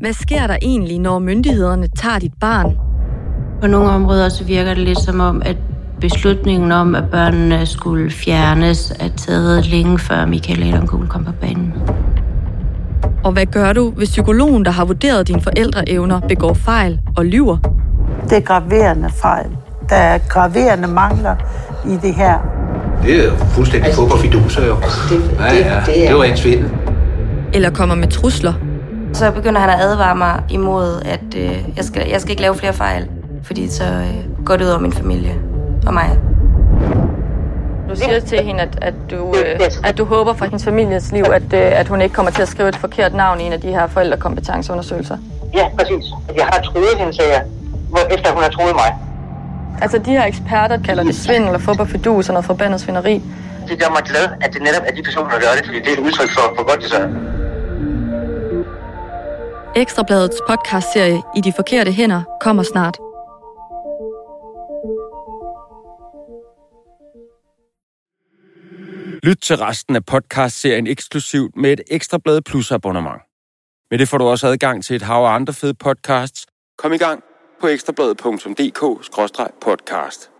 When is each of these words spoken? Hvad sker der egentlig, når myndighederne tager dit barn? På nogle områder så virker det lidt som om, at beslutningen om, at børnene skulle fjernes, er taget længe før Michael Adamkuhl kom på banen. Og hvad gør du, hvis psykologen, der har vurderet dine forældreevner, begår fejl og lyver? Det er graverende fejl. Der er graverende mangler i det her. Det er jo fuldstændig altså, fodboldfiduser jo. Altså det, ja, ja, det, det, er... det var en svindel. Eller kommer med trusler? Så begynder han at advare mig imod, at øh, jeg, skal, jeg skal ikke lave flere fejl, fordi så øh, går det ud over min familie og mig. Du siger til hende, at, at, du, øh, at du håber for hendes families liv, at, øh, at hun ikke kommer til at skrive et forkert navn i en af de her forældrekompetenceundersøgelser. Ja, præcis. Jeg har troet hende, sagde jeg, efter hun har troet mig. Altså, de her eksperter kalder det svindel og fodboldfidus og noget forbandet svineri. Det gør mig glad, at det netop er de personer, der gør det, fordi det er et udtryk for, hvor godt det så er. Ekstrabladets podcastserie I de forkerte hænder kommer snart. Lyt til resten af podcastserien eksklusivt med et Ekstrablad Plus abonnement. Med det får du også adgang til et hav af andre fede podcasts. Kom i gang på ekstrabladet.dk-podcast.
Hvad 0.00 0.12
sker 0.12 0.46
der 0.46 0.56
egentlig, 0.62 0.98
når 0.98 1.18
myndighederne 1.18 1.88
tager 1.96 2.18
dit 2.18 2.32
barn? 2.40 2.78
På 3.60 3.66
nogle 3.66 3.90
områder 3.90 4.28
så 4.28 4.44
virker 4.44 4.74
det 4.74 4.84
lidt 4.84 4.98
som 4.98 5.20
om, 5.20 5.42
at 5.44 5.56
beslutningen 6.00 6.72
om, 6.72 6.94
at 6.94 7.04
børnene 7.10 7.66
skulle 7.66 8.10
fjernes, 8.10 8.92
er 9.00 9.08
taget 9.16 9.66
længe 9.66 9.98
før 9.98 10.26
Michael 10.26 10.62
Adamkuhl 10.62 11.08
kom 11.08 11.24
på 11.24 11.32
banen. 11.40 11.74
Og 13.24 13.32
hvad 13.32 13.46
gør 13.46 13.72
du, 13.72 13.90
hvis 13.90 14.08
psykologen, 14.08 14.64
der 14.64 14.70
har 14.70 14.84
vurderet 14.84 15.28
dine 15.28 15.40
forældreevner, 15.40 16.20
begår 16.20 16.54
fejl 16.54 17.00
og 17.16 17.24
lyver? 17.24 17.58
Det 18.30 18.36
er 18.36 18.40
graverende 18.40 19.10
fejl. 19.10 19.50
Der 19.88 19.96
er 19.96 20.18
graverende 20.18 20.88
mangler 20.88 21.36
i 21.86 21.96
det 22.02 22.14
her. 22.14 22.38
Det 23.02 23.20
er 23.20 23.24
jo 23.24 23.36
fuldstændig 23.36 23.86
altså, 23.86 24.00
fodboldfiduser 24.00 24.66
jo. 24.66 24.76
Altså 24.82 25.00
det, 25.10 25.30
ja, 25.38 25.44
ja, 25.44 25.76
det, 25.76 25.86
det, 25.86 26.04
er... 26.04 26.08
det 26.08 26.18
var 26.18 26.24
en 26.24 26.36
svindel. 26.36 26.70
Eller 27.52 27.70
kommer 27.70 27.94
med 27.94 28.08
trusler? 28.08 28.52
Så 29.18 29.30
begynder 29.30 29.60
han 29.60 29.70
at 29.70 29.80
advare 29.80 30.16
mig 30.16 30.42
imod, 30.50 31.02
at 31.04 31.34
øh, 31.36 31.64
jeg, 31.76 31.84
skal, 31.84 32.08
jeg 32.08 32.20
skal 32.20 32.30
ikke 32.30 32.42
lave 32.42 32.54
flere 32.54 32.72
fejl, 32.72 33.08
fordi 33.42 33.68
så 33.70 33.84
øh, 33.84 34.44
går 34.44 34.56
det 34.56 34.64
ud 34.64 34.70
over 34.70 34.80
min 34.80 34.92
familie 34.92 35.34
og 35.86 35.94
mig. 35.94 36.18
Du 37.90 37.96
siger 37.96 38.20
til 38.20 38.38
hende, 38.38 38.60
at, 38.60 38.78
at, 38.82 38.94
du, 39.10 39.34
øh, 39.36 39.60
at 39.84 39.98
du 39.98 40.04
håber 40.04 40.32
for 40.34 40.44
hendes 40.44 40.64
families 40.64 41.12
liv, 41.12 41.24
at, 41.32 41.42
øh, 41.42 41.80
at 41.80 41.88
hun 41.88 42.00
ikke 42.00 42.14
kommer 42.14 42.32
til 42.32 42.42
at 42.42 42.48
skrive 42.48 42.68
et 42.68 42.76
forkert 42.76 43.14
navn 43.14 43.40
i 43.40 43.44
en 43.44 43.52
af 43.52 43.60
de 43.60 43.68
her 43.68 43.86
forældrekompetenceundersøgelser. 43.86 45.16
Ja, 45.54 45.68
præcis. 45.78 46.04
Jeg 46.36 46.44
har 46.52 46.60
troet 46.62 46.98
hende, 46.98 47.12
sagde 47.12 47.30
jeg, 47.32 47.42
efter 48.10 48.32
hun 48.32 48.42
har 48.42 48.50
troet 48.50 48.74
mig. 48.74 48.94
Altså, 49.82 49.98
de 49.98 50.10
her 50.10 50.24
eksperter 50.24 50.82
kalder 50.82 51.04
det 51.04 51.14
svindel 51.14 51.54
og 51.54 51.60
fodboldfidus 51.60 52.28
og 52.28 52.32
noget 52.32 52.44
forbandet 52.44 52.80
svineri. 52.80 53.22
Det 53.68 53.80
gør 53.82 53.88
mig 53.88 54.02
glad, 54.02 54.26
at 54.40 54.52
det 54.54 54.62
netop 54.62 54.82
er 54.86 54.92
de 54.92 55.02
personer, 55.02 55.30
der 55.30 55.38
gør 55.38 55.52
det, 55.56 55.66
fordi 55.66 55.78
det 55.78 55.88
er 55.88 55.92
et 55.92 55.98
udtryk 55.98 56.30
for, 56.30 56.54
hvor 56.54 56.70
godt 56.70 56.80
det 56.80 56.90
så 56.90 56.96
er. 56.96 57.37
Ekstrabladets 59.76 60.42
podcastserie 60.48 61.22
I 61.36 61.40
de 61.40 61.52
forkerte 61.52 61.92
hænder 61.92 62.22
kommer 62.40 62.62
snart. 62.62 62.98
Lyt 69.22 69.38
til 69.42 69.56
resten 69.56 69.96
af 69.96 70.04
podcastserien 70.04 70.86
eksklusivt 70.86 71.56
med 71.56 71.72
et 71.72 71.80
Ekstrablad 71.90 72.42
Plus 72.42 72.72
abonnement. 72.72 73.22
Med 73.90 73.98
det 73.98 74.08
får 74.08 74.18
du 74.18 74.24
også 74.24 74.46
adgang 74.46 74.84
til 74.84 74.96
et 74.96 75.02
hav 75.02 75.24
af 75.24 75.34
andre 75.34 75.52
fede 75.52 75.74
podcasts. 75.74 76.46
Kom 76.78 76.92
i 76.92 76.98
gang 76.98 77.22
på 77.60 77.66
ekstrabladet.dk-podcast. 77.66 80.37